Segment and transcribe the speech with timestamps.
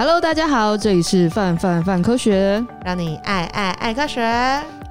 [0.00, 4.22] Hello，大家好，这里是范范范科学，让你爱爱爱科学。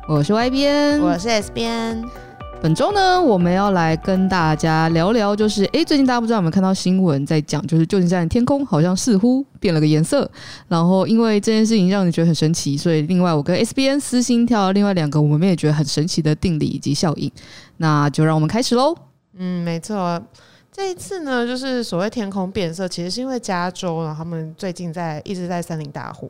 [0.08, 2.00] 我是 Y 编，我是 S 编。
[2.62, 10.30] 本周呢，我们要来跟大家聊聊，就是哎，最近大家不知道有没有看到新闻在讲，就是旧金山的天空好像似乎变了个颜色。
[10.68, 17.32] 然后因为这件事情让你觉得很神奇，所以另外我跟 S B N 私心跳了另外两个我们也觉得很神奇的定理以及效应。
[17.78, 18.96] 那就让我们开始喽。
[19.36, 20.22] 嗯，没错。
[20.80, 26.30] 这一次呢，就是所谓天空变色，其实是因为加州，然后他们最近在一直在森林大火，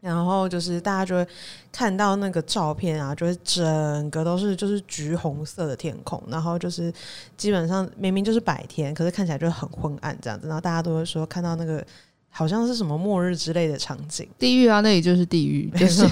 [0.00, 1.26] 然后就是大家就会
[1.72, 6.92] 看到那个照片啊，就是整个都是就是橘红色的天空，然后就是
[7.36, 11.84] 基本上明明就是白天，可是看起来就很昏暗这样子，然后大家都会说看到那个
[12.30, 16.04] 好像是什么末日之类的场景，地狱啊，那里就是地狱， 就是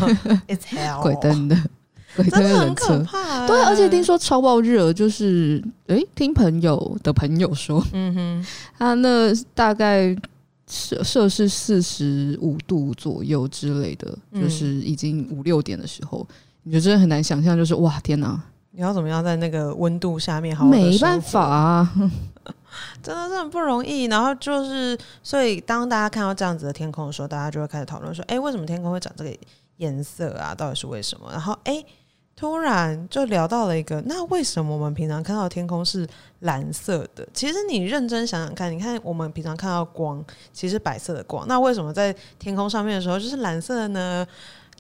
[0.49, 1.57] It's hell 鬼灯的。
[2.17, 3.05] 鬼灯人车，
[3.47, 8.47] 对，而且听说超爆热，就是诶、欸，听朋友的朋友说，嗯哼，
[8.79, 10.17] 他 那大概
[10.67, 16.27] 摄摄氏四十五度左右之类的，嗯、就是已经五六点的时候，
[16.63, 20.71] 你就真的很难想象，就是哇，天哪，你要怎么样在那个温度下面好好？
[20.71, 21.93] 没办法啊，
[23.03, 24.05] 真的是很不容易。
[24.05, 29.37] 然后就是，所以当大家看到这样子的天空的时候，大家就会开始讨论说，哎、欸，为什么天空会长这个
[29.77, 30.55] 颜色啊？
[30.55, 31.29] 到底是为什么？
[31.31, 31.87] 然后，哎、欸。
[32.37, 36.07] 突然就聊到了一个，那为什么我们平常看到天空是
[36.41, 37.27] 蓝色的？
[37.33, 44.27] 其实你认真想想看，你看我们平常看到光，其实白色的光，那为什么在天空上面的时候就是蓝色的呢？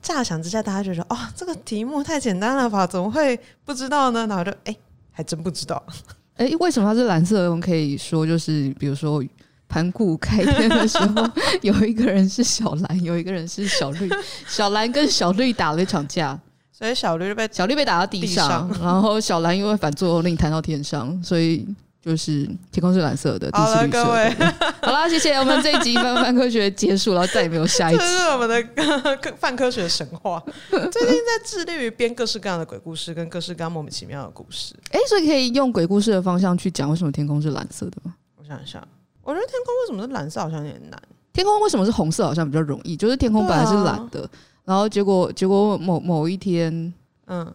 [0.02, 2.86] 乍想之下，大家就觉得哦，这个题目太简单了吧？
[2.86, 4.27] 怎么会不知道呢？
[4.27, 4.77] 然后就哎、
[5.12, 5.83] 还真不知道。
[6.36, 7.48] 哎、为什么它是蓝色的？
[7.48, 9.24] 我们可以说就是，比如说
[9.68, 11.30] 盘古开天的时候，
[11.62, 14.11] 有一个人是小蓝，有一个人是小绿，
[14.46, 16.39] 小蓝跟小绿打了一场架。
[16.84, 21.66] 所以小绿被小绿被打到地上，地上 然后小蓝因为反作用力弹到天上，所以
[22.02, 24.04] 就是天空是蓝色的，地是绿色的。
[24.04, 24.52] 好了，各位，
[24.84, 28.00] 好啦，谢谢我们这一集范范科学结束了，然后再也没有下一集。
[28.05, 30.45] 这是我们的范科学神话。
[30.68, 34.74] 最近在致力于编各式各样的鬼故事，跟各式各样莫名其妙的故事。
[34.90, 38.14] 哎、欸，所以可以用鬼故事的方向去讲为什么天空是蓝色的吗？
[38.36, 38.86] 我想一下，
[39.22, 41.01] 我觉得天空为什么是蓝色好像有点难。
[41.33, 42.95] 天空为什么是红色好像比较容易？
[42.95, 44.28] 就是天空本来是蓝的。
[44.64, 46.92] 然后结果，结果某某一天，
[47.27, 47.55] 嗯，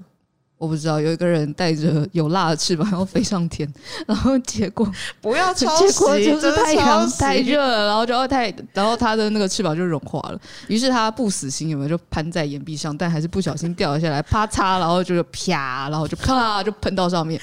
[0.57, 3.67] 我不知道有一个人带着有蜡的翅膀，然后飞上天，
[4.05, 4.87] 然后结果
[5.21, 11.89] 不要 抄袭，结果就是太阳太热了，然后就太，然后他的那个翅膀就融化了，于是他不死心，有没有？
[11.89, 17.41] 就攀在岩壁上，但还是不小心掉了下来，啪嚓，然后就是啪，然后就啪就喷到上面，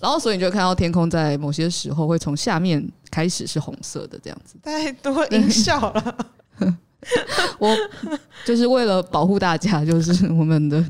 [0.00, 6.14] 然后所以你就看到天空在某些时候会从下面开始是红色的这样子，太多音效了。
[7.58, 7.76] 我
[8.44, 10.84] 就是为了保护大家，就是我们的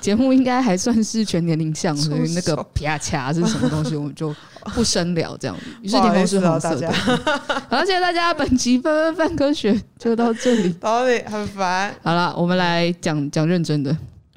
[0.00, 4.34] 节目应该还算是全年龄向，所以那个啪嚓是什么东西，我们就
[4.74, 5.64] 不深聊这样子。
[5.80, 6.92] 于是天空是红色的。
[7.68, 11.94] 好，谢谢大家，本期分分范科学就到这里，到这里很烦。
[12.02, 13.96] 好了，我们来讲讲认真的。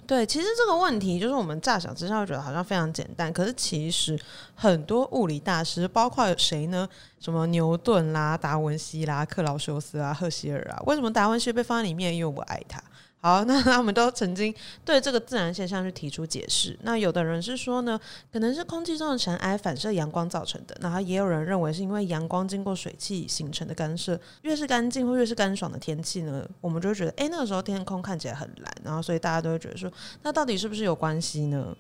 [0.09, 4.20] 对，其实这个问题就是我们乍想之下会觉得好像非常简单，可是其实
[4.56, 6.90] 很多物理大师，包括谁呢？
[7.20, 10.81] 什么牛顿啦、达文西啦、克劳修斯啊、赫歇尔啊？
[10.88, 12.12] 为什么达文西被放在里面？
[12.16, 12.81] 因为我爱他。
[13.22, 14.53] 好， 那他们都曾经
[14.85, 16.78] 对这个自然现象去提出解释。
[16.84, 18.00] 那有的人是说呢，
[18.31, 20.78] 可能是空气中的尘埃反射阳光造成的。
[20.80, 24.19] 那也有人认为是因为阳光经过水汽形成的干涉。
[24.44, 28.74] 越是干净或越是干爽的天气呢，我们就会觉得，哎，那个时候天空看起来很蓝。
[28.84, 29.91] 然后，所以大家都会觉得说，
[30.24, 31.75] 那到底是不是有关系呢？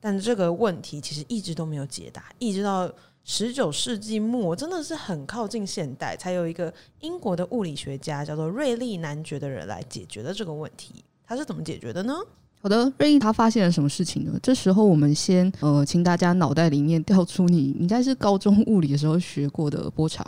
[0.00, 2.90] 但这个问题其实一直都没有解答，一直到。
[3.22, 11.04] 十九世纪末，真的是很靠近现代，才有一个英国的物理学家叫做瑞利男爵的人来解决了这个问题。
[11.24, 12.14] 他是怎么解决的呢？
[12.60, 14.32] 好的，瑞利他发现了什么事情呢？
[14.42, 20.26] 这时候我们先呃，请大家脑袋里面调出你应该是高中物理的时候学过的波长，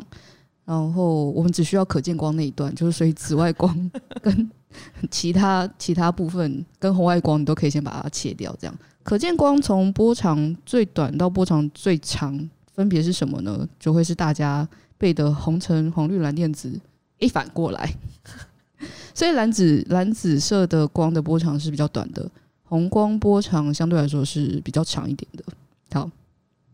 [0.65, 3.91] 然后我们只需要可见光那一段，就是所以紫外光
[4.23, 4.51] 跟
[5.11, 8.55] 其他其他部分跟红外光，你都可以先把它切掉。
[8.61, 12.49] 这样，可见光从波长最短到波长最长。
[12.73, 13.69] 分别是什么呢？
[13.79, 14.67] 就会是大家
[14.99, 16.81] 背的红橙黄绿蓝靛紫，
[17.19, 17.95] 一反过来，
[19.15, 22.31] 所以蓝紫蓝紫色的光的波长是比较短的，
[22.65, 25.45] 红光波长相对来说是比较长一点的。
[25.93, 26.11] 好，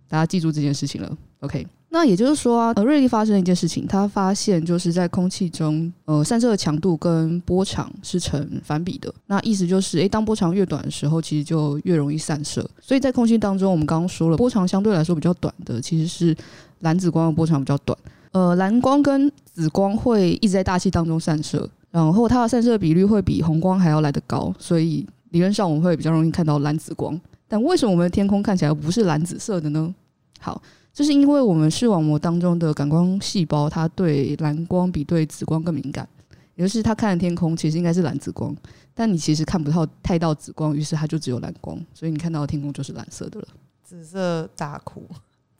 [0.09, 1.19] 大家记住这件事情了。
[1.41, 9.12] OK，那也就是说啊，呃，瑞利发生了一件事情，他发现就是在空气中，呃，散射的强度跟波长是成反比的。
[9.26, 12.61] 那意思就是，诶，当波长越短的时候，其实就越容易散射。
[12.79, 16.37] 所以在空气当中，我们刚刚说了，波长相对来说比较短的，其实是
[16.81, 17.99] 蓝紫光的波长比较短。
[18.32, 27.19] 呃，蓝光跟紫光会一直在大气当中散射，然后它的散射比率会比红光还要来得高，所以理论上我们会比较容易看到蓝紫光。
[27.49, 29.94] 但为什么我们的天空看起来不是蓝紫色的呢？
[30.38, 30.61] 好。
[30.99, 36.09] 就是因为我们视网膜当中的感光细胞，它对蓝光比对紫光更敏感，
[36.56, 38.53] 也就是它看的天空其实应该是蓝紫光，
[38.95, 43.47] 但你其实看不到太到紫光，于是它就只有蓝光，所以你看到的天空就是蓝色的了。
[43.85, 45.05] 紫色大哭。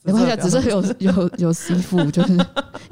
[0.05, 2.39] 没关系，只是有有有吸附，就是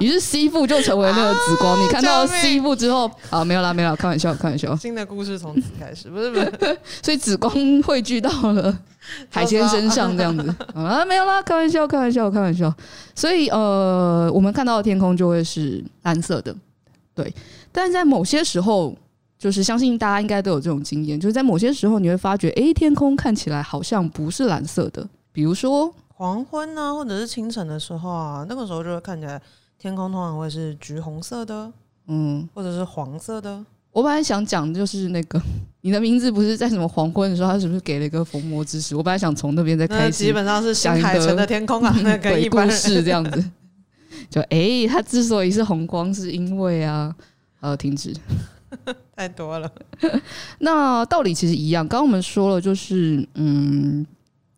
[0.01, 1.73] 于是吸附就成为那个紫光。
[1.73, 4.75] 啊、你看到吸附之后，啊，没有啦，没有啦，开玩笑，开玩笑。
[4.77, 8.77] 新的故事从此开始，不是不是， 所以紫光汇聚到了
[9.31, 12.75] 海鲜身上，这样子啊，没有啦，开玩笑，开玩笑，开玩笑。
[13.15, 16.55] 所以呃，我们看到的天空就会是蓝色的，
[17.15, 17.33] 对。
[17.73, 18.95] 但是在某些时候，
[19.39, 25.95] 就是相信大家应该都有这种经验，就是在某些时候你会发觉，哎，天空看起来好像不是蓝色的，比如说。
[26.19, 29.39] 黄昏啊，或者是清晨的时候啊，那个时候就会看起来
[29.79, 31.71] 天空通常会是橘红色的，
[32.09, 33.63] 嗯，或者是黄色的。
[33.93, 35.39] 我本来想讲就是那个
[35.83, 38.97] 你的名字不是在什么黄昏的时候，他是不是给了一个逢魔之石？
[38.97, 43.45] 我本来想从那边再开始，基本上是新海诚的天空啊，那个 一故事这样子。
[44.31, 47.15] 就哎、欸，它之所以是红光，是因为啊，
[47.61, 48.15] 呃，停止，
[49.15, 49.71] 太多了。
[50.61, 54.07] 那道理其实一样，刚刚我们说了，就是嗯。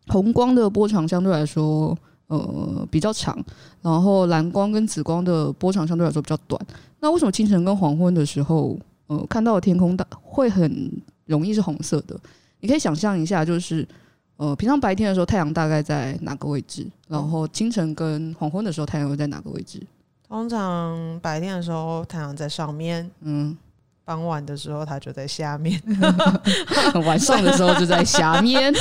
[0.08, 1.96] 红光的波长相对来说，
[2.26, 3.38] 呃，比较长，
[3.82, 6.60] 然后蓝光跟紫光的波长相对来说比较短。
[7.00, 10.90] 那为什么清晨跟黄昏的时候，呃，看到的天空大会很
[11.26, 12.18] 容易是红色的？
[12.60, 13.86] 你可以想象一下，就是
[14.36, 16.86] 呃，平常白天的时候太阳大概在哪个位置？
[17.06, 19.80] 然后清晨跟黄昏的时候太阳会在哪个位置？
[20.28, 23.56] 通常白天的时候太阳在上面，嗯。
[24.08, 25.78] 傍晚的时候，它就在下面；
[27.04, 28.72] 晚上的时候就在下面。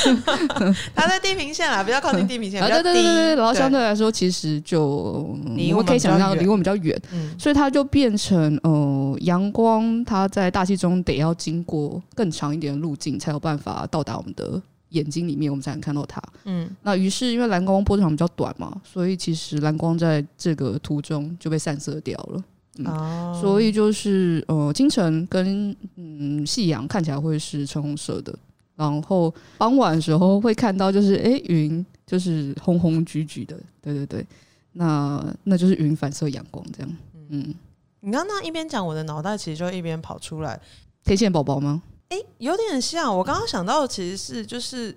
[0.96, 2.84] 它在地平线啊，比较靠近地平线，比较低。
[2.84, 6.98] 对对对，然后相对来说，其实就你我们可以想象离我们比较远，
[7.38, 14.58] 所以它就变成呃，阳光它在大气中得要经过更长一点的路径，才有办法到达我们的
[14.88, 16.22] 眼睛里面，我们才能看到它。
[16.46, 22.42] 嗯，那于是因为蓝光波长比较短嘛，所以其实蓝光在这个途中就被散射掉了。
[22.78, 23.40] 嗯，oh.
[23.40, 28.36] 所以就是呃，清晨跟嗯夕阳看起来会是橙红色的，
[28.74, 34.26] 然后傍晚的时候会看到就是哎云就是红红橘橘的，对对对，
[34.72, 36.96] 那那就是云反射阳光这样。
[37.30, 37.54] 嗯，
[38.00, 40.60] 你刚刚一边讲，我的脑袋其实就一边跑出来
[41.04, 41.82] 天线宝宝吗？
[42.08, 43.16] 哎，有点像。
[43.16, 44.96] 我刚刚想到的其实是就是。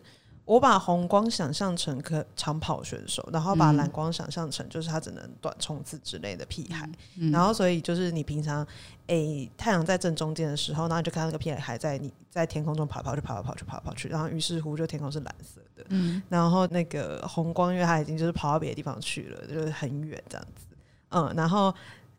[0.52, 8.62] 我把红光想象成可长跑选手，然后把蓝光想象成就是他只能短冲刺之类的屁孩，嗯、然后所以就是你平常
[9.08, 20.66] 诶、欸、太阳在正中间的时候，然后你就看到那个屁孩还在你在天空中跑跑去跑跑跑去跑跑去，然后于是乎就天空是蓝色的，嗯、然后那个红光因为他已经就是跑到别的地方去了，就是很远这样子，
[21.12, 21.74] 嗯，然后。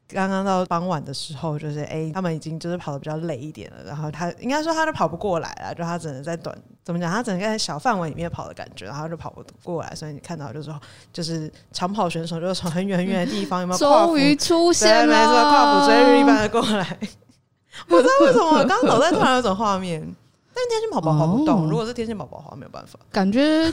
[0.08, 10.80] 刚刚到傍晚的时候，就是哎、欸，他们已经就是跑的比较累一点了，然后他应该说他都跑不过来了，就他只能在短怎么讲，他整个在小范围里面跑的感觉，然后就跑不过来，所以你看到就是说，
[11.12, 16.98] 就是长跑选手就是从很远很远的地方有没有终于出现了，没错，跨步追日一般的过来。
[17.88, 20.00] 我不知道为什么我刚刚脑袋突然有种画面，
[20.52, 23.72] 但是天线宝宝跑不动，哦、如果是天线宝宝的话，没有办法，感觉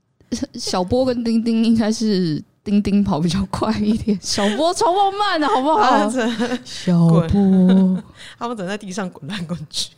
[0.54, 2.42] 小波跟丁丁应该是。
[2.62, 6.08] 丁丁跑比较快一点，小波超跑慢的，好不好？
[6.62, 7.26] 小波，
[8.38, 9.90] 他们整在地上滚来滚去，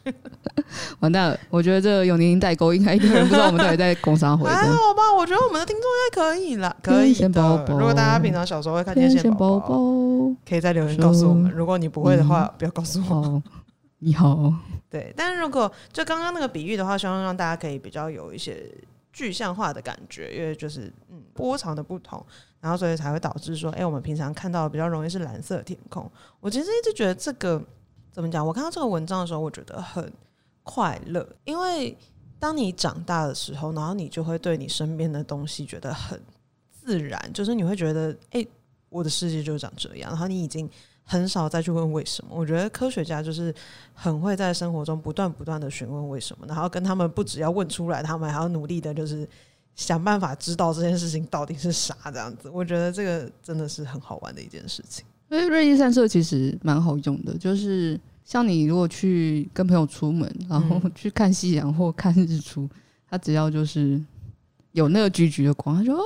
[1.01, 1.39] 完蛋了！
[1.51, 4.49] 我觉得这个有年龄代沟，应该一堆人不知道我们到底在工商回。
[4.49, 5.13] 还好吧？
[5.19, 7.65] 我觉得我们的听众应该可以了，可以的。
[7.69, 9.77] 如果大家平常小时候会看天线宝宝，
[10.49, 11.51] 可以在留言告诉我们。
[11.51, 13.43] 如果你不会的话，不要告诉我。
[13.99, 14.55] 你好，
[14.89, 15.13] 对。
[15.17, 18.65] 但是如果就刚刚那个比喻的话，希望让大家可以比较有一些
[19.13, 22.25] 具象化的感觉，因为就是嗯波长的不同。
[22.63, 26.09] 然后所以才会导致说，哎，我们平常看到比较容易是蓝色天空。
[26.39, 27.61] 我其实一直觉得这个
[28.13, 28.47] 怎么讲？
[28.47, 30.13] 我看到这个文章的时候，我觉得很
[30.63, 31.99] 快乐，因为
[32.39, 36.23] 当你长大的时候，然后你就会对你身边的东西觉得很
[36.71, 38.47] 自然，就是你会觉得，哎，
[38.89, 40.09] 我的世界就长这样。
[40.11, 40.71] 然后你已经
[41.03, 42.31] 很少再去问为什么。
[42.33, 43.53] 我觉得科学家就是
[43.93, 49.29] 很会在生活中不断不断的询问为什么，然后跟他们不只要问出来，他们还要努力的，就是。
[49.75, 55.05] 想办法知道这件事情到底是啥，这样子，我觉得这个真的是很好玩的一件事情。
[55.31, 62.69] 因为瑞丽散射其实蛮好用的，就是像你如果去跟朋友出门，然后去看夕阳或看日出，
[63.09, 63.99] 它只要就是
[64.73, 66.03] 有那个橘橘的光，他说哦。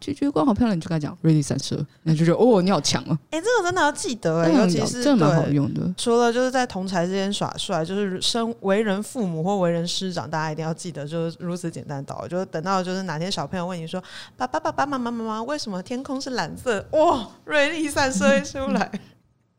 [0.00, 3.16] 橘橘光好漂亮，你就跟他讲瑞丽散射，那就觉得哦，你好强啊！
[3.30, 5.82] 哎、欸，这个真的要记得哎、欸，尤其是真的蛮好用的。
[5.98, 12.28] 除了就是在同才之间耍帅，就是身为人父母或为人师长，大家一定要记得，就是如此简单的道理。
[12.28, 14.02] 就是等到就是哪天小朋友问你说
[14.34, 18.90] ：“爸爸、爸爸妈妈、妈妈，为什么天空是蓝色？”哇，瑞丽散射一出来，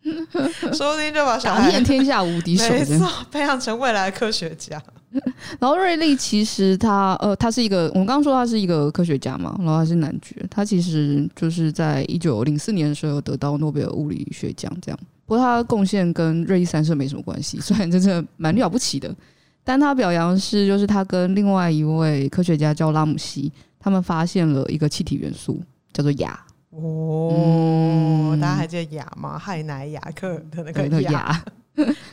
[0.74, 4.82] 说不定就把小孩打遍天下无敌手，没错，培养成未来的科学家。
[5.60, 15.00] 然后瑞丽其实他呃，他是一个，我们刚刚说他是一个科学家嘛，然后他是男爵，他其实就是在一九零四年的时候得到诺贝尔物理学奖这样。
[15.26, 19.16] 不过他的贡献跟瑞利三射没什么关系， 虽然真的蛮了不起的。
[19.64, 25.62] 但他表扬是，就是他跟另外一位科学家叫拉姆西，他们发现了一个气体元素，
[25.94, 26.36] 叫做氩。
[26.76, 29.40] 哦、嗯，大家还记得雅吗？
[29.44, 31.44] 氦氖氬氪的那个雅，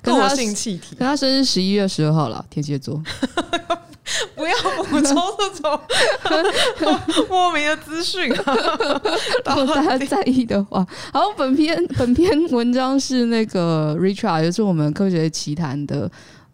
[0.02, 0.97] 惰 性气体。
[0.97, 3.02] 跟他生日十一月十二号了，天蝎座。
[4.35, 4.52] 不要
[4.85, 5.81] 补充这种
[7.31, 8.55] 莫名的资讯啊！
[9.47, 16.11] 如果大家在意的话，好，本篇本篇文章是那个 Richard，也是我们科学奇谈的。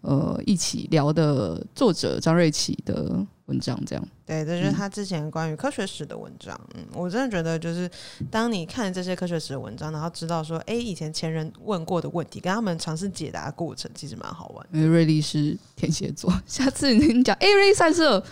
[0.07, 3.11] 呃，一起聊的作者张瑞琪的
[3.47, 6.57] 文章，这样对，这就是他之前关于科学史的文章。
[6.77, 7.91] 嗯，我真的觉得，就是
[8.31, 14.65] 当你看这些科学史的文章，然后知道说，哎，以前前人问过的问题，跟他们尝试解答的过程，其实蛮好玩。
[14.73, 18.23] 因为瑞丽是天蝎座，下次你讲，哎，瑞利散射，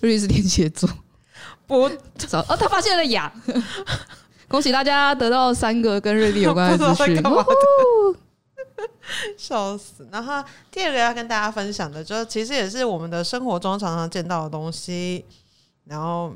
[0.00, 0.90] 瑞丽是天蝎座，
[1.68, 3.32] 不，哦，他发现了雅，
[4.48, 7.22] 恭喜大家得到三个跟瑞丽有关的资讯。
[9.36, 10.06] 笑死！
[10.10, 15.24] 然后第二个要跟大家分享的，就其实也是我们的生活中常常见到的东西。
[15.84, 16.32] 然后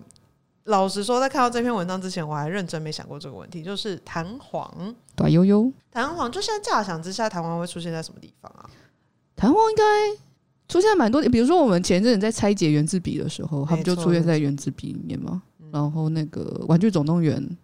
[0.65, 4.95] 老实说，在看到这篇文章之前，我还认真没想过这个问题，就是弹簧。
[5.15, 8.69] 对悠悠，弹簧就现在乍想之下，弹簧会出现在什么地方啊？
[9.37, 9.83] 弹簧应该
[10.69, 15.43] 出现在蛮多，比如说我们前阵子在拆解原子笔的时候，它不就出现在原子笔里面吗？
[15.71, 17.57] 然后那个玩具总动员。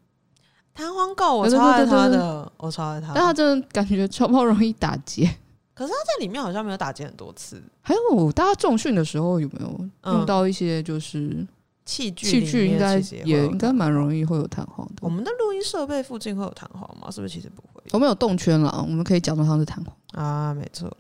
[0.75, 3.13] 弹簧狗，我超爱它的，我超爱它。
[3.15, 5.25] 但它真的感觉超不容易打结，
[5.75, 7.63] 可是它在里面好像没有打结很多次。
[7.81, 11.47] 还有大家重训的时候有没有用到一些就是
[11.85, 12.27] 器具？
[12.27, 14.95] 器具应该也应该蛮容易会有弹簧的。
[15.03, 17.11] 我们的录音设备附近会有弹簧吗？
[17.11, 17.83] 是不是其实不会？
[17.93, 20.91] 我们有动圈了，我们可以假装它是弹簧啊，没错。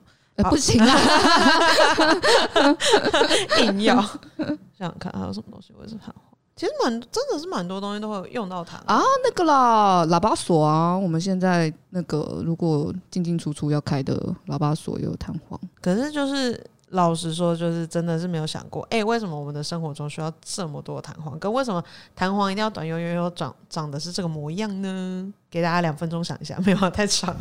[0.48, 0.96] 不行啊，
[3.60, 4.00] 硬要
[4.72, 6.24] 想想看还有什么东西会是弹簧。
[6.60, 14.14] 其实蛮真的是蛮多东西都会用到它啊，那个啦，喇叭锁啊，我们现在那个如果进进出出要开的
[14.46, 15.58] 喇叭锁也有弹簧。
[15.80, 21.38] 可是就是老实说，就是真的是没有想过，哎、欸，为什么我们的生活中需要这么多弹簧？
[21.38, 21.82] 跟为什么
[22.14, 25.32] 弹簧一定要短悠悠悠长长的是这个模样呢？
[25.50, 27.34] 给大家两分钟想一下，没有太长。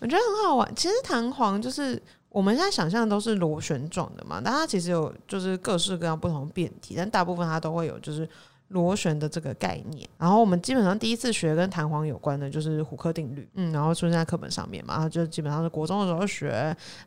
[0.00, 0.74] 我觉得很好玩。
[0.74, 2.02] 其实弹簧就是。
[2.34, 8.28] 我们现在想象的都是螺旋状的嘛，但它其实有就是各式各样不同的变体，但大部分它都会有就是
[8.68, 10.08] 螺旋的这个概念。
[10.18, 16.48] 然后我们基本上第一次学跟弹簧有关的就是虎克定律，嗯，然后出现在课本上面嘛，然后就基本上是国中的时候学，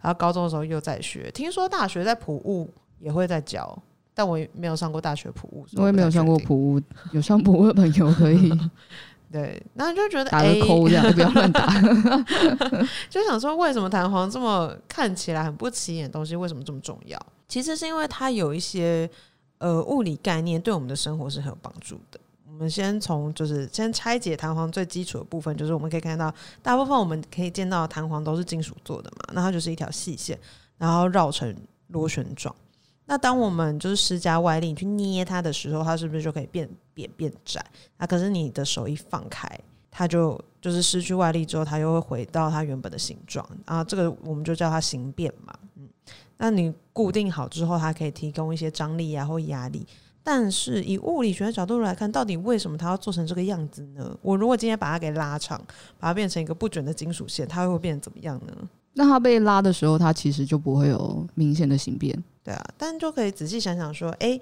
[0.01, 1.29] 然后高中的时候又在学。
[1.31, 2.69] 听说大学在普物
[2.99, 3.77] 也会在教，
[4.13, 6.81] 但我也没有上过大学普物，我也没有上过普物，
[7.11, 8.49] 有上普物的朋友可以。
[9.31, 11.67] 对，然后就觉得打个扣这样，不要乱打。
[13.09, 17.19] 就想说，为什么弹簧这么看起来很不起眼的东西，为什么这么重要？
[17.47, 19.09] 其实是因为它有一些
[19.57, 22.19] 呃物理概念，对我们的生活是很有帮助的。
[22.47, 30.39] 我们先从就是先拆解弹簧最基础的部分，就是我们可以看到，大部分我们可以见到的弹簧都是金属做的嘛，那它就是一条细线，
[30.77, 31.55] 然后绕成
[31.89, 32.55] 螺旋状。
[33.09, 37.65] 那当我们就是施加外力去捏它的时候，它是不是就可以变扁变窄？
[37.95, 39.49] 啊，可是你的手一放开，
[39.89, 43.81] 它就就是失去外力之后，它又会回到它原本的形状啊。
[43.83, 45.53] 这个我们就叫它形变嘛。
[45.77, 45.87] 嗯，
[46.37, 49.87] 那你固定好之后，它可以提供一些张力啊或压力。
[50.21, 54.13] 但是以物理学的角度来看，到底为什么它要做成这个样子呢？
[54.21, 55.57] 我如果今天把它给拉长，
[55.97, 58.53] 把它变成一个不卷的金属线，它会变成怎么样呢？
[58.91, 62.21] 那它被拉的时候，它其实就不会有明显的形变。
[62.47, 64.39] 对啊，但就可以仔细想想说，哎，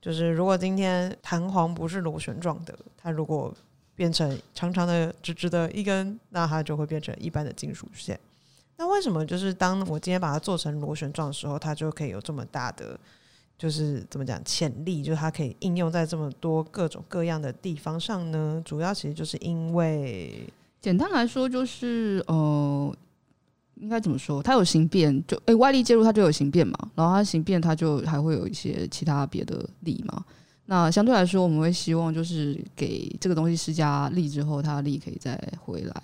[0.00, 3.52] 就是如果今天弹簧不是螺旋状的，它如果
[3.96, 8.16] 变成长长的、直直的一根，那它就会变成一般的金属线。
[8.76, 12.96] 那为什么就是当我今天把它做成螺旋状的时候，它就可以有这么大的，
[13.58, 18.62] 就是怎么讲潜力，就是它可以应用在这么多各种各样的地方上呢？
[18.64, 20.48] 主要其实就是因为，
[20.80, 22.94] 简单来说就是呃。
[23.80, 24.42] 应该怎么说？
[24.42, 26.76] 它有形变，就诶、外力介入它就有形变嘛。
[26.94, 30.24] 然后它形变，它就还会有一些其他别的力嘛。
[30.66, 36.02] 那相对来说，我们会希望就是给这个东西施加力之后，它的力可以再回来。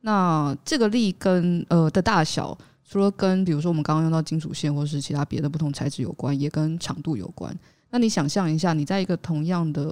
[0.00, 7.54] 那这个力跟呃的大小，除了跟比如说我们刚刚用到金属线或是其他别的不同材质有关，也跟长度有关。
[7.90, 9.82] 那你想象一下，你在一个同样的，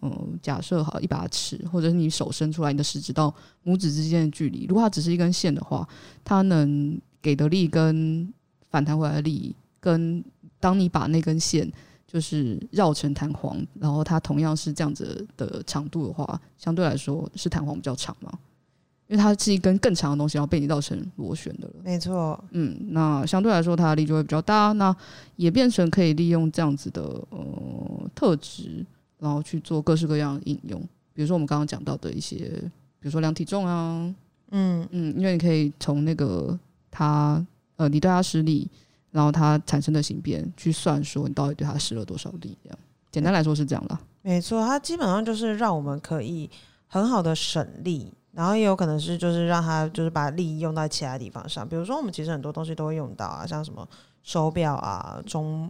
[0.00, 3.34] 呃，假设好一把尺，或者是你手伸出来，你的食指到
[3.64, 5.86] 拇指之间的距离，如果它只是一根线的话，
[6.24, 8.32] 它能给的力跟
[8.70, 10.24] 反弹回来的力，跟
[10.60, 11.68] 当你把那根线
[12.06, 18.32] 就是绕成弹簧，然后它同样是这样子的长度的话，相对来说是弹簧比较长嘛。
[19.08, 21.74] 因为它是一根更长的东西，然后被你绕成螺旋的了。
[21.82, 24.94] 没错，嗯，那相对来说它的力就会比较大，那
[25.36, 28.84] 也变成可以利用这样子的呃特质，
[29.18, 30.80] 然后去做各式各样的应用。
[31.14, 32.36] 比如说我们刚刚讲到的一些
[33.00, 34.14] 比如说量体重啊，
[34.50, 36.58] 嗯嗯，因为你可以从那个
[36.90, 37.44] 它
[37.76, 38.68] 呃，你对它施力，
[39.10, 42.78] 然后它产生的形变去算说你到底对它施了多少力，这样
[43.10, 43.98] 简单来说是这样啦。
[44.20, 46.50] 没错，它基本上就是让我们可以
[46.86, 53.84] 很好的省力，然后也有可能是就是让他就是把力用在其他地方上，比如说我们其实很多东西都会用到啊，像什么
[54.22, 55.68] 手表啊、钟，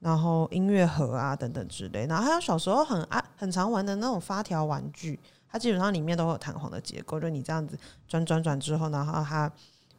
[0.00, 5.20] 然后音乐盒啊等等之类，然后还有小时候很爱很常玩的那种发条玩具。
[5.46, 9.52] 它基本上里面都有弹簧的结构，就你这样子转转转之后，然后它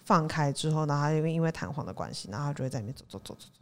[0.04, 3.62] 放开之后，然后它因为因为弹簧的关系，然后它就会在里面走走走走走。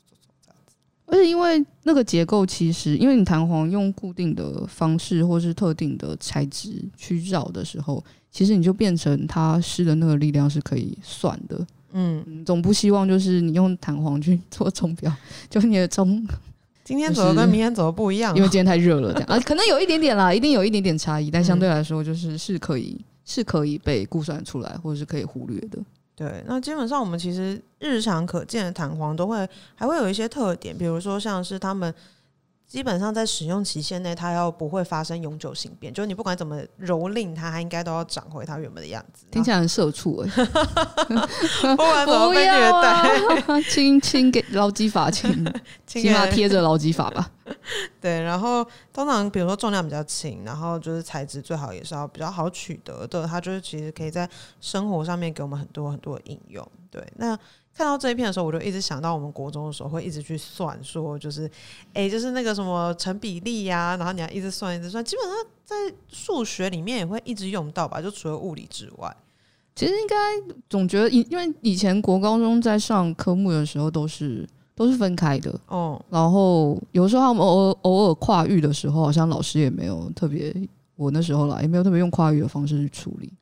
[1.07, 11.65] 而且因为那个结构其实，因为你弹簧用固定的方式或是特定的材质去绕的时候，其实你就变成它施的那个力量是可以算的。
[11.93, 15.11] 嗯，总不希望就是你用弹簧去做钟表，
[15.49, 16.25] 就是你的钟。
[16.83, 22.95] 今天走的跟明天走的不一样，因为今天太热了，这样啊，可能有一点点啦，一定有一点点差异，但相对来说就是是可以
[23.25, 25.79] 是可以被估算出来，或者是可以忽略的。
[26.15, 31.93] 对，那基本上我们其实日常可见的弹簧都会还会有一些特点，比如说像是他们。
[32.67, 39.25] 基本上在使用期限内，它要不会发生永久性变，就是你不管怎么蹂躏它，它应该都要长回它原本的样子。
[39.31, 40.45] 听起来很社畜哎、欸，
[41.75, 45.45] 不管怎么被虐待，亲亲给劳基法，亲
[45.85, 47.31] 起码贴着劳基法吧。
[48.01, 54.27] 对，然后通常比如说重量比较轻，然后就是材质最好也是要比较好取得的，它就是其实可以在
[54.59, 56.67] 生活上面给我们很多很多的应用。
[56.89, 57.37] 对，那。
[57.77, 61.45] 看到这一片的时候，我就一直想到我们国中的时候会一直去算，说就是，
[61.87, 65.75] 哎、欸，就是那个什么成比例呀、啊，然后你要一直算一直算，基本上在
[66.07, 69.13] 数学里面也会一直用到吧，就除了物理之外，
[69.75, 70.15] 其实应该
[70.69, 80.55] 总觉得，因因为以前国高中在上科目的时候都是都是分开的，哦，然后有时候他们偶尔偶尔跨域的时候，好像老师也没有特别，
[80.95, 83.33] 我那时候啦也没有特别用跨域的方式去处理。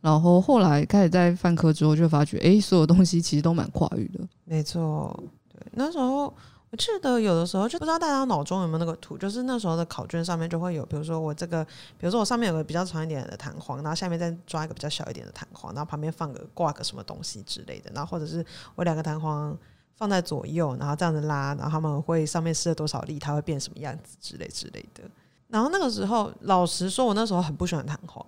[0.00, 4.20] 然后后来开始在泛科之后，就发觉，哎，所有东西其实都蛮跨域的。
[4.44, 5.12] 没错，
[5.52, 6.32] 对，那时候
[6.70, 18.44] 我记得有的时候就不知道大家脑中有没有那个图，就是那时候的考卷上面就会有，比如说我这个，比如说我上面有个比较长一点的弹簧，然后下面再抓一个比较小一点的弹簧，然后旁边放个挂个什么东西之类的，然后或者是
[18.76, 19.56] 我两个弹簧
[19.96, 25.02] 放在左右，然后这样子拉，然后他们会上面施了多少力，它会变什么样子之类之类的。
[25.48, 28.24] 然后那个时候，老实说，我那时候很不喜欢弹簧。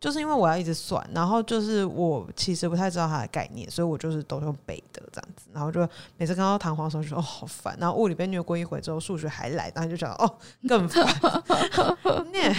[0.00, 5.86] 就是因为我要一直算，然后就是我其实不太知道它的概念，所以我就是都用背的这样子，然后就
[6.16, 10.34] 每次看到弹簧的时候就说哦好烦，然后物理被虐过一回之后，数学还来，然后就觉得哦
[10.66, 11.04] 更烦。
[12.32, 12.56] 念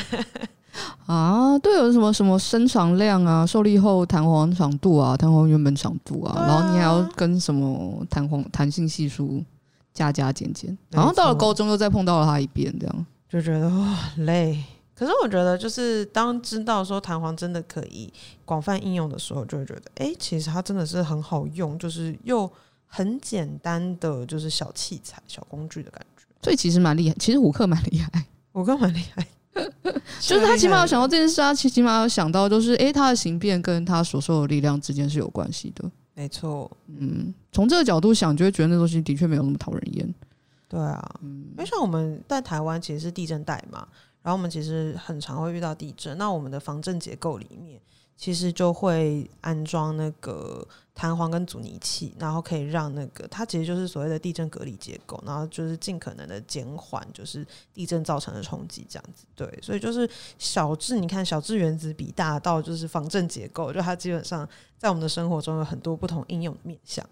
[1.07, 9.43] 啊，对，有什么什么伸长量啊，受力后弹簧长度啊，弹簧原本长度啊，啊然后你还要跟什么弹簧弹性系数
[9.93, 14.63] 加加减减，然后到了高中又再碰到了它一遍，这样就觉得哇、哦、累。
[15.01, 18.13] 可是我觉得，就是当知道说弹簧真的可以
[18.45, 22.47] 广泛应用的时候，就会觉得，哎、欸，其实它真的是很好用，就是又
[22.85, 26.23] 很简单的，就是小器材、小工具的感觉。
[26.43, 29.27] 所以其实蛮厉害，其实虎克蛮厉害，虎克蛮厉害，
[30.19, 35.89] 就是他起码有想到这件事啊，起起码有想到，就是哎，它的形变跟它所受的力量之间是有关系的。
[36.13, 40.13] 没错，嗯，从这个角度想，就会觉得那东西的确没有那么讨人厌。
[40.69, 43.87] 对啊，嗯，因为像我们在台湾其实是地震带嘛。
[44.23, 47.81] 然后我们其实很常会遇到地震，那我们的防震结构里面
[48.15, 59.25] 其实就会安装那个弹簧跟阻尼器，然后可以让那个它其实就是所谓的地震隔离结构，然后就是尽可能的减缓就是地震造成的冲击这样子。
[59.35, 60.07] 对，所以就是
[60.37, 67.03] 小至你看小至原子比，大到就是防震结构，就它基本上在我们的生活中有很多不同应用的面向。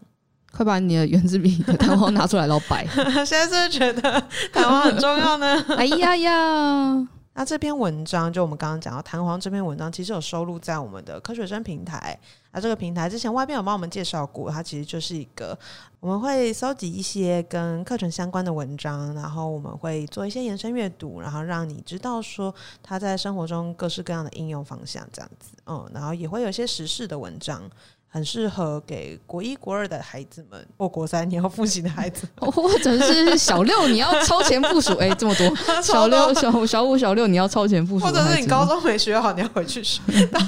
[0.52, 2.86] 快把你的原子笔的弹簧拿出来，然后摆。
[3.26, 5.64] 现在是不是觉得 弹簧很重要呢？
[5.78, 7.08] 哎呀呀！
[7.36, 12.20] 那这篇文章就我们刚刚讲到弹簧这篇文章，其实有收录在我们的科学生平台。
[12.52, 15.58] 那这个平台之前外边有帮我们介绍过，它其实就是一个
[16.02, 25.52] 我们会搜集一些跟课程相关的文章，然后我们会做一些延伸阅读，然后让你知道说它在生活中各式各样的应用方向这样子。
[25.68, 27.62] 嗯，然后也会有一些时事的文章。
[28.12, 34.94] 很适合给国一、国二的孩子们，或国三你要复习的孩子，或者是小六你要超前部署。
[34.96, 40.02] 哎、欸，这么多，小六、小小五、小六你要超前部署，或者是你高中没学好，你要回去学。
[40.34, 40.40] 到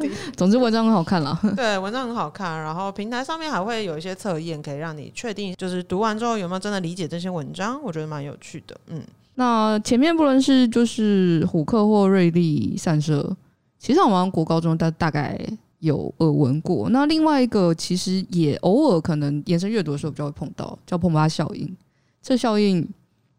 [0.00, 1.38] 底，总之文章很好看啦。
[1.54, 7.78] 对，文章很好看，然后平台上面还会有一些测验，可以让你确定，就是读完之后有没有真的理解这些文章。
[7.82, 8.74] 我觉得蛮有趣的。
[8.86, 9.02] 嗯，
[9.34, 13.36] 那前面不论是就是虎克或瑞丽散射，
[13.78, 15.38] 其实我们国高中大大概。
[15.82, 21.76] 有耳闻过，那另外一个其实也偶尔可能延伸阅读的时候比较会碰到，叫碰巴效应。
[22.22, 22.88] 这效应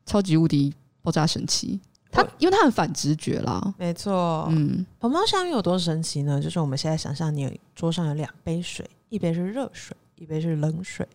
[0.05, 1.79] 超级无敌爆炸神奇
[2.11, 4.45] 它因为它很反直觉啦，没错。
[4.51, 6.41] 嗯，膨发效应有多神奇呢？
[6.41, 11.07] 就是我们现在想象，你桌上有两杯水，一杯是热水，一杯是冷水。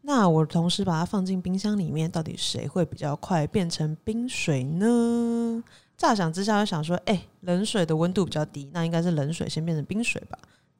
[0.00, 5.62] 那我同时把它放进冰箱里面，到底谁会比较快变成冰水呢？
[5.96, 10.36] 乍想之下就想说，哎、欸，冷水的温度比较低，那应该是冷水先变成冰水吧？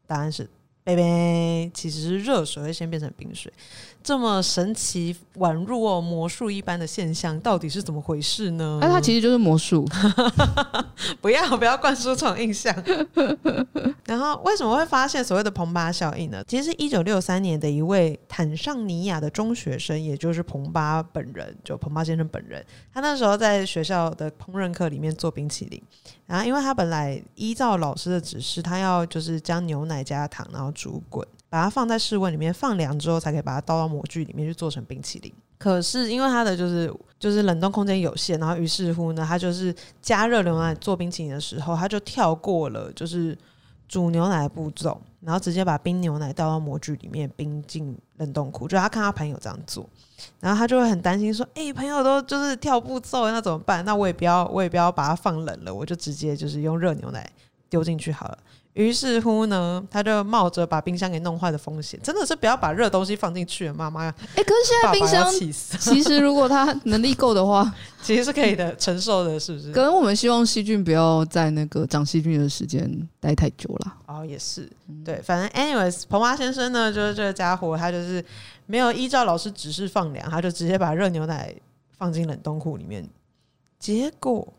[0.07, 0.49] 答案是。
[0.85, 3.53] 贝贝，其实是热水会先变成冰水，
[4.03, 8.79] 这么神奇宛若魔术一般的现象，到底是怎么回事呢？
[8.81, 9.87] 那、啊、它其实就是魔术，
[11.23, 12.75] 不要不要灌输这种印象。
[14.05, 16.43] 然后为什么会发现所谓的彭巴效应呢？
[16.49, 25.81] 其实一九六三年的一位坦尚尼亚的中学生，也就是彭巴本人，就彭巴先生本人，他那时候在学校的烹饪课里面做冰淇淋。
[26.27, 35.33] 然后，因为他本来依照老师的指示，他要就是将牛奶加糖，然后煮滚，把它放在室温里面放凉之后，才可以把它倒到模具里面去做成冰淇淋。
[35.59, 43.39] 可是因为它的就是就是冷冻空间有限，然后于是乎呢，他就是加热牛奶做冰淇淋的时候，他就跳过了就是
[43.89, 48.67] 煮牛奶的步骤，然后直接把冰牛奶倒到模具里面冰进冷冻库。
[48.67, 49.89] 就他看他朋友这样做。
[50.39, 53.85] 然后他就会很担心，说：“哎、朋友都就是跳步骤，那怎么办？
[53.85, 57.29] 那我也不要，我也不要把它放冷了，我就直接就是用热牛奶
[57.69, 58.39] 丢进去好了。”
[58.75, 64.15] 于是乎呢，他就冒着把冰箱给弄坏的风险，真的是不要把热东西放进去了，妈妈呀！
[64.19, 65.31] 哎、欸，可是现在冰箱
[65.79, 67.71] 其实如果他能力够的话，
[68.03, 69.71] 其实是可以的，承受的，是不是？
[69.73, 73.95] 可能我们希望细菌不要在那个长细菌的时间待太久了。
[74.07, 74.67] 哦，也是，
[75.05, 78.25] 对，反正 anyways，彭华先生呢，就是这个家伙，他就是
[78.65, 81.55] 没有依照老师指示放凉，他就直接把热牛奶
[81.99, 83.07] 放进冷冻库里面，
[83.79, 84.51] 结果。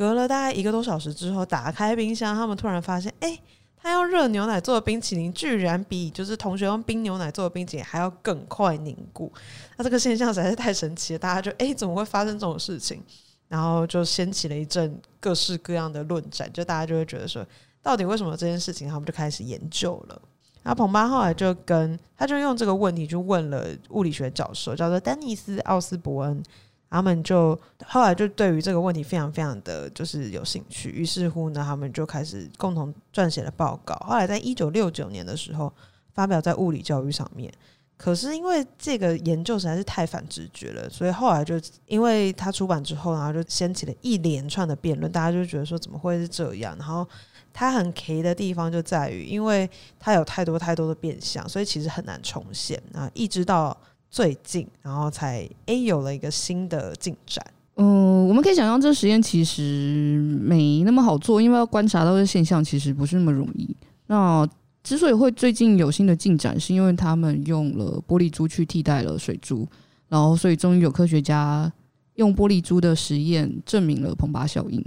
[0.00, 3.38] 隔了大概一个多小时之后，打开冰箱，他们突然发现，哎、
[3.76, 9.30] 他用热牛奶做的冰淇淋，居然比就是同学用冰牛奶做的冰淇淋还要更快凝固。
[9.76, 13.02] 那这个现象实在是太神奇了，大家就哎、怎么会发生这种事情？
[13.46, 17.44] 然后就掀起了一阵各式各样的论战，就大家就会觉得说，
[17.82, 18.88] 到底为什么这件事情？
[18.88, 20.22] 他们就开始研究了。
[20.62, 26.42] 然后彭巴后来就跟他就用这个问题去问了物理学教授，叫做丹尼斯奥斯伯恩。
[26.90, 33.94] 他们就后来就对于这个问题非常非常的就是有兴趣，于是乎呢，他们就开始共同撰写了报告。
[34.04, 35.72] 后来在一九六九年的时候，
[36.12, 37.52] 发表在《物理教育》上面。
[37.96, 41.54] 可是因为这个研究实在是太反直觉了，所以后来就
[41.86, 45.12] 因为它出版之后，然后就掀起了一连串的辩论。
[45.12, 46.74] 大家就觉得说，怎么会是这样？
[46.76, 47.06] 然后
[47.52, 53.80] 它很 K 的地方就在于，因为它有太多太多的变相，所以其实很难重现啊，一直到。
[54.10, 57.44] 最近，然后才诶有了一个新的进展。
[57.76, 63.74] 嗯，我们可以想象，这个实验其实没那么好做，因为要观察到的现象其实不是那么容易。
[64.08, 64.46] 那
[64.82, 69.66] 之所以会最近有新的进展，是因为他们用了玻璃珠去替代了水珠，
[70.08, 71.72] 然后所以终于有科学家
[72.16, 74.84] 用玻璃珠的实验证明了彭巴效应。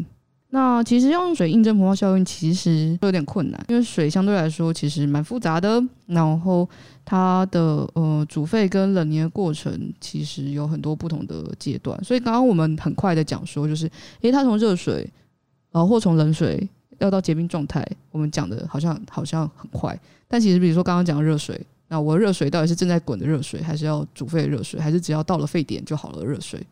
[0.55, 6.69] 那其实用水印证彭巴效应其实有点困难，因为水相对来说其实蛮复杂的，然后
[7.03, 13.89] 它的呃煮沸跟冷凝的过程其实有很多不同的阶段，所以刚刚我们很快的讲说，就是
[14.21, 15.09] 诶，它从热水
[15.71, 26.63] 呃或从冷水要到结冰状态，我们讲的好像好像很快，但其实比如说刚刚讲的热水，那我热水到底是正在滚的热水，还是要煮沸的热水，还是只要到了沸点就好了热水？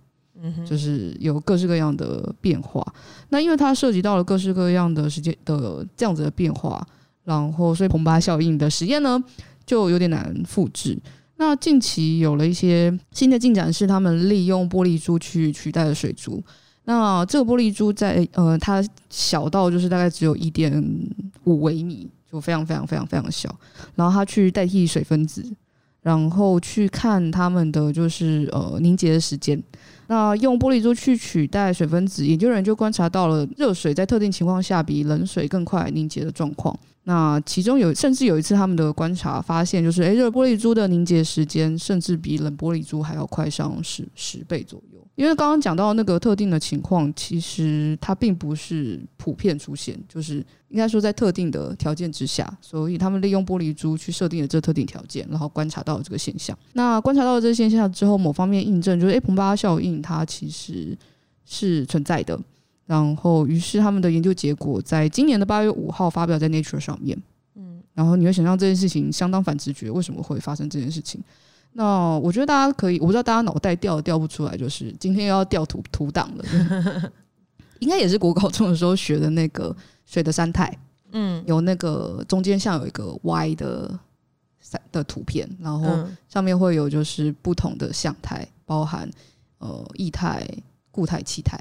[0.65, 2.83] 就是有各式各样的变化，
[3.29, 6.83] 那因为它涉及到了各式各样的时间的这样子的变化，
[7.23, 9.23] 然后所以彭巴效应的实验呢
[9.65, 10.97] 就有点难复制。
[11.37, 16.41] 那近期有了一些新的进展，是他们利用玻璃珠去取代了水珠。
[16.85, 20.71] 那这个玻璃珠在呃，它小到就是大概只有一点
[21.43, 23.55] 五微米，就非常非常非常非常小，
[23.93, 25.45] 然后它去代替水分子，
[26.01, 29.61] 然后去看它们的就是呃凝结的时间。
[30.11, 36.77] 那用玻璃珠去取代水分子，研究人员就观察到了热水在特定情况下比冷水更快凝结的状况。
[37.03, 44.99] 那其中有甚至有一次他们的观察发现，就是诶，热玻璃珠的凝结时间甚至比冷玻璃珠还要快上十十倍左右。
[45.15, 50.37] 因为刚刚讲到那个特定的情况，其实它并不是普遍出现，就是
[50.69, 56.57] 应该说在特定的条件之下，所以他们利用玻璃珠去设定了这特定条件，然后观察到了这个现象。
[56.73, 60.97] 那观察到了这个现象之后，某方面印证就是，诶，彭巴效应它其实
[61.45, 62.39] 是存在的。
[62.85, 67.17] 然后，于是他们的研究结果在今年的八月五号发表在 Nature 上面。
[67.55, 71.21] 嗯，然后你会想象这件事情相当反直觉，为什么会发生这件事情？
[71.73, 77.11] 那我觉得大家可以，我不知道大家脑袋掉掉不出来，就是今天又要掉图图档了，
[77.79, 79.73] 应该也是国高中的时候学的那个
[80.05, 80.77] 水的三态，
[81.13, 83.97] 嗯，有那个中间像有一个 Y 的
[84.59, 89.09] 三的图片，然后上面会有就是不同的相态，包含
[89.59, 90.45] 呃液态、
[90.91, 91.57] 固态、气态，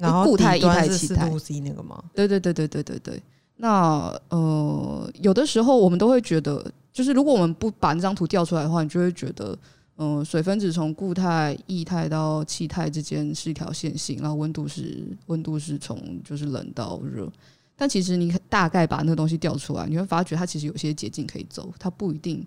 [0.00, 2.02] 然后固态、液态、是气态 4-5-C 那个吗？
[2.14, 3.22] 对对对对对对对。
[3.56, 9.56] 那呃，有的时候我们都会觉得，就是如果我们不把那张图调出来的话，你就会觉得，
[9.96, 17.30] 嗯、呃，水分子从固态、液态到气态之间是一条线性，然后温度是温度是从就是冷到热。
[17.76, 22.44] 但其实你大概把那个东西调出来，你会发觉它其实有些捷径可以走，它不一定，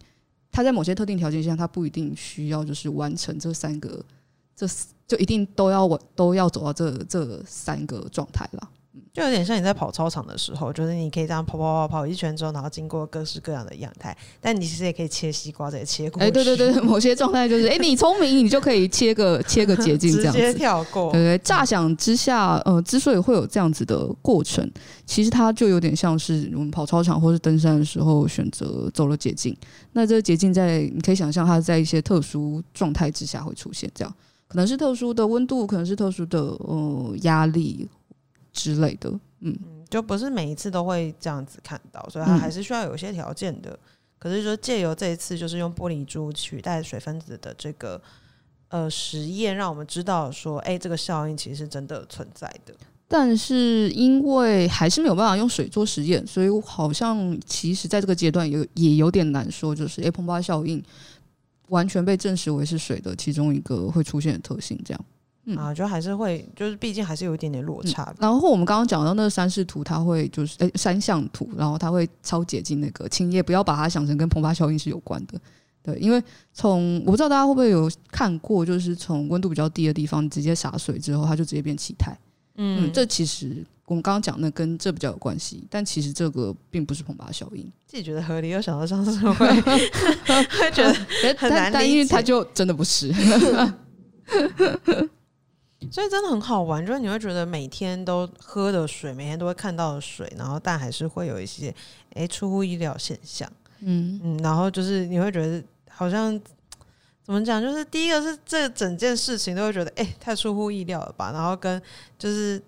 [0.52, 4.04] 它在某些特定条件下，它不一定需要就是完成这三个，
[4.56, 4.68] 这
[5.08, 8.70] 就一定都要我都要走到这这三个状态了。
[9.12, 16.28] 就有点像你在跑操场的时候，就是你可以这样跑跑跑跑一圈之后，然后经过各式各样的样态，但你其实也可以切西瓜，再切过去。
[16.28, 20.40] 哎，对对对， 某些状态就是，哎，你聪明，你就可以切个切个捷径，这样子。
[20.40, 21.12] 直接跳过。
[21.12, 24.68] 对对，乍想之下，呃，之所以会有这样子的过程，
[25.06, 29.56] 其实它就有点像是我们跑操场或是登山的时候选择走了捷径。
[29.94, 34.16] 那这个捷径在你可以想象，它在一些特殊状态之下会出现，这样
[34.48, 37.90] 可能是特殊的温度，可能是特殊的呃压力。
[38.56, 39.58] 之类的，嗯，
[39.90, 43.72] 就不是每一次都会这样子看到，所以它还是需要有一些条件的。
[43.72, 43.80] 嗯、
[44.20, 48.00] 可是说借由这一次，就是用玻璃珠取代水分子的这个
[48.68, 52.76] 呃实验，让我们知道说，哎、欸，这个效应其实是真的存在的。
[53.08, 60.80] 但是因为还是没有办法用水做实验，所以好像其实在这个阶段有也有点难说，就是哎，蓬巴效应
[61.70, 65.06] 完全被证实为是水的其中一个会出现的特性，这样。
[65.46, 68.16] 嗯啊，就还是会，就是毕竟还是有一点点落差、嗯。
[68.22, 75.38] 然后我们刚刚讲到那个三视图，它会就是诶三项图，然后它会超接近那个，请也不要把它想成跟蓬发效应是有关的。
[75.82, 76.24] 对，因为
[76.54, 82.18] 从我不知道大家会不会有看过，就是从温度比较低的地方直接洒水之后，它就直接变气态。
[82.56, 87.64] 嗯，这其实我们刚刚讲的跟这比较有关系，但其实这个并不是蓬巴效应。
[87.86, 90.94] 自己觉得合理，又想到上次会 会觉得
[91.38, 93.12] 很难理解，但因为它就真的不是。
[95.92, 101.68] 所以真的很好玩，就是你会觉得每天都喝的水，每天都会看到的水，然后但还是会有一些
[102.12, 106.40] 哎、欸、出乎意料现象，嗯嗯，然后就是你会觉得好像
[107.24, 111.82] 怎么讲，就是第一个是这整件事情都会觉得哎、欸、太出乎意料了吧，然后跟
[112.20, 112.62] 就是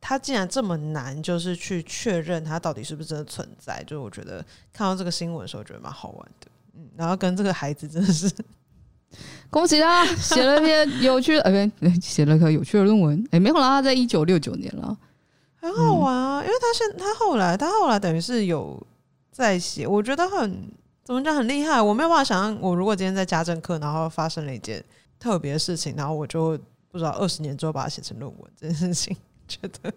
[0.00, 8.30] 他竟然这么难，就是去确认他到底是不是真的存在，就是我觉得看到这个新闻的时候觉得蛮好玩的，嗯，然后跟这个孩子真的是。
[9.48, 13.26] 恭喜他写了一篇有趣的， 呃，写了个有趣的论文。
[13.30, 14.94] 哎，没有啦，他在一九六九年了，
[15.58, 16.42] 很好玩啊。
[16.42, 18.86] 因为他现他后来他后来等于是有
[19.32, 20.70] 在写，我觉得很
[21.08, 21.80] 怎么讲很厉害。
[21.80, 24.84] 我没有办法想象，我如果今天在家政课，然后发生了一件
[25.18, 26.50] 特别的事情，然后我就
[26.90, 29.16] 不知道二十年之后把它写成论文这件事情，
[29.48, 29.90] 觉得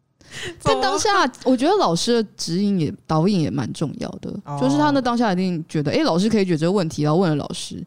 [0.58, 7.84] 在当下，我觉得老师的指引也导引也蛮重要的，哦、就是他那当下一定觉得，哎，老师可以解决这个问题，然后问了老师。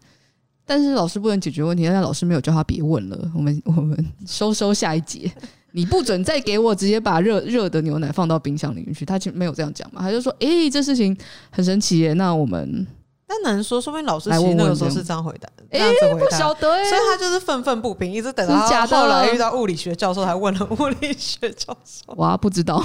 [0.63, 3.31] 但是老师不能解决问题，但老师没有叫他别问了。
[3.33, 5.27] 我们我们收收下一节，
[5.71, 9.05] 你不准再给我直接把热热的牛奶放到冰箱里面去。
[9.05, 11.15] 他其实没有这样讲嘛，他就说：“诶、欸，这事情
[11.51, 12.85] 很神奇耶。”那我们
[13.27, 22.11] 但难说，说不定老师其实那个时候是这样回答，哎、欸，不晓得耶，所以他就是愤愤不平，一直等到后来遇到物理学教授，还问了物理学教授。
[22.15, 22.83] 哇，不知道，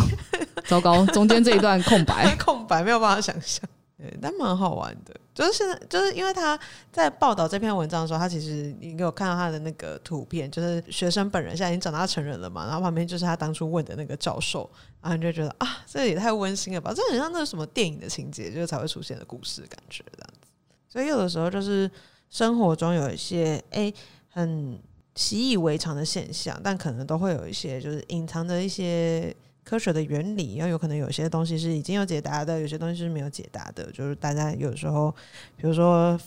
[0.68, 3.66] 糟糕，中间这一段空白， 空白，没有办法想象。
[3.96, 6.58] 对，但蛮好玩的，就是现在，就是因为他
[6.92, 14.70] 在报道这篇文章的时候，他其实你有看到他的那个图片，就是学生本人现在已经长大成人了嘛，然后旁边就是他当初问的那个教授，
[15.02, 20.48] 然后你就觉得啊，这也太温馨了吧，这很像那什么电影的情节，就是才会出现的故事感觉这样子。
[20.88, 21.90] 所以有的时候就是
[22.30, 23.92] 生活中有一些哎、
[24.30, 24.80] 很
[25.16, 29.34] 习以为常的现象，但可能都会有一些就是隐藏的一些。
[29.64, 33.90] 科学的原理，然后有可能有些东西是已经有解答的，有些东西是没有解答的。
[33.92, 35.10] 就是大家有时候，
[35.56, 36.20] 比如说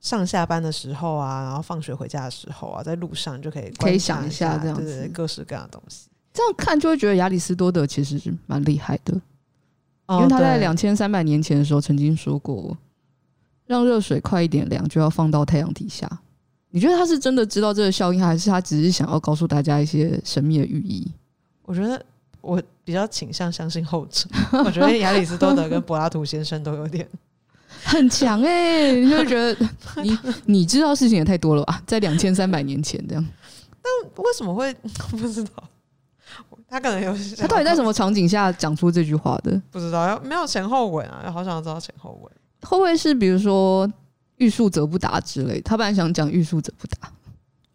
[0.00, 6.08] 上下班的时候啊，然后放学回家的时候啊，在路上就可以可以想一下这样子，各式各样的东西。
[6.32, 9.12] 这样看就会觉得亚里士多德其实是蛮厉害的，
[10.08, 12.76] 因为他在两千三百年前的时候曾经说过，
[13.66, 16.10] 让热水快一点凉，就要放到太阳底下。
[16.70, 21.12] 你觉得他是真的知道这个效应，还是他只是想要告诉大家一些神秘的寓意？
[21.62, 22.04] 我觉得。
[22.40, 24.28] 我比较倾向相信后者，
[24.64, 27.08] 我觉得亚里士多德跟柏拉图先生都有点
[27.84, 28.48] 很强哎、
[28.92, 29.68] 欸，你就觉得
[30.02, 31.82] 你你知道事情也太多了吧？
[31.86, 33.24] 在两千三百年前这样，
[33.82, 34.72] 但为什么会
[35.10, 35.50] 不知道？
[36.70, 39.60] 他可能有他到底在什么场景下讲出这句话的？
[39.70, 43.90] 不知道，没有前后文啊，好想知道前后文会不会是比如说
[44.36, 45.60] 欲速则不达之类？
[45.62, 47.12] 他本来想讲欲速则不达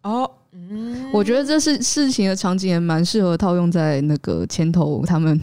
[0.04, 0.30] 哦。
[0.54, 5.40] 嗯，我觉得这是事情的场景也蛮适合套用在那个前头他们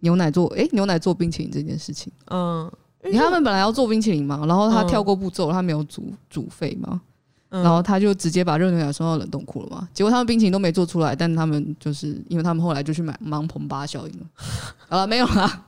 [0.00, 2.12] 牛奶做哎、欸、牛奶做冰淇淋这件事情。
[2.30, 2.70] 嗯，
[3.04, 7.00] 你看他们本来要做冰淇淋嘛，然后他跳过步骤，他没有煮煮沸嘛。
[7.50, 9.88] 嗯、然后他就直接把热牛奶送到冷冻库了嘛。
[9.94, 14.26] 结果他们冰淇淋都没做出来，但他们就是因为他们后来就去买盲蓬巴效应了。
[14.88, 15.64] 好了，没有啦。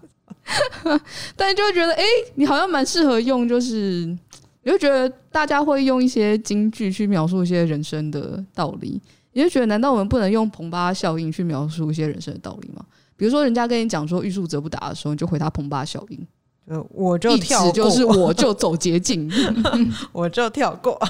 [1.36, 4.16] 但就会觉得，哎、欸，你好像蛮适合用，就是
[4.62, 9.00] 你就觉得大家会用一些京剧去描述一些人生的道理，
[9.32, 12.84] 你就觉得，难道我们不能用蓬巴效应去描述一些人生的道理吗？
[13.16, 16.26] 比如说，人家跟你讲说“欲速则不达”的时候，你就回他蓬巴效应。
[16.66, 19.28] 呃，我就跳过，就是我就走捷径，
[20.12, 21.00] 我就跳过，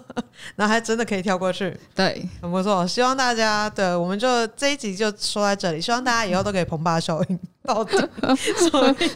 [0.56, 2.86] 那还真的可以跳过去，对，很不错。
[2.86, 7.96] 希望大家，对，我们就这一集就说在这里，希望大家以后都可以蓬巴效应 到底。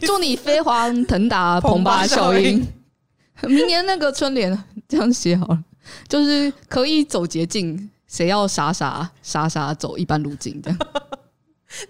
[0.01, 2.67] 祝你飞黄腾达，蓬巴效应。
[3.49, 4.57] 明年那个春联
[4.89, 5.65] 这样写好了，
[6.09, 10.79] 就是可以走捷径，谁要傻傻傻傻走一般路径这样。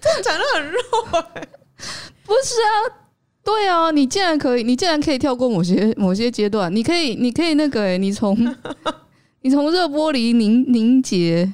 [0.00, 1.48] 这样讲的很弱，欸，
[2.24, 2.98] 不是啊。
[3.44, 8.36] 对啊，你竟然可以，你竟然可以跳过某些某些阶段，你可以，你可以那个、欸，你从
[9.40, 11.52] 你从热玻璃凝凝结，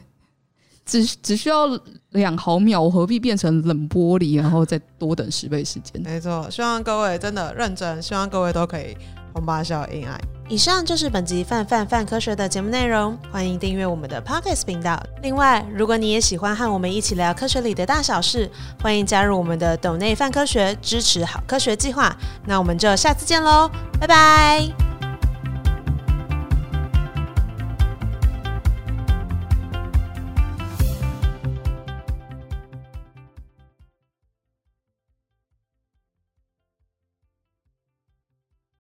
[0.84, 1.66] 只只需要
[2.10, 6.00] 两毫秒，我何必变成冷玻璃，然后再多等十倍时间？
[6.02, 8.96] 没错，希望各位真的认真，希望各位都可以
[9.34, 10.18] 红包笑恩爱。
[10.48, 14.98] 以上就是本集泛泛泛科学的节目内容，欢迎订阅我们的 Podcast 频道。
[15.22, 22.16] 另外，如果你也喜欢和我们一起聊科学里的大小事，欢迎加入我们的斗内泛科学支持好科学计划。
[22.46, 24.97] 那我们就下次见喽，拜拜。